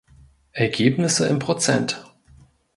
Ergebnisse 0.53 1.27
in 1.29 1.37
Prozent. 1.37 2.03